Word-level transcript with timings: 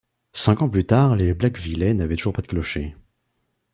Cinq 0.33 0.63
ans 0.63 0.69
plus 0.69 0.83
tard, 0.87 1.15
les 1.15 1.35
Blacquevillais 1.35 1.93
n'avaient 1.93 2.15
toujours 2.15 2.33
pas 2.33 2.41
de 2.41 2.47
clocher. 2.47 2.95